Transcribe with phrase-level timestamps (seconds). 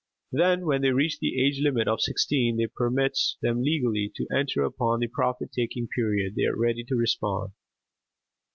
[0.31, 4.63] Then when they reach the age limit of sixteen that permits them legally to enter
[4.63, 7.51] upon the profit taking period, they are ready to respond.